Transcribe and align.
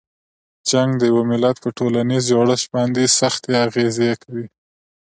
جنګ 0.69 0.89
د 0.97 1.01
یوه 1.11 1.23
ملت 1.31 1.57
په 1.63 1.69
ټولنیز 1.77 2.23
جوړښت 2.31 2.67
باندې 2.75 3.13
سختې 3.19 3.51
اغیزې 3.67 4.11
کوي. 4.23 4.47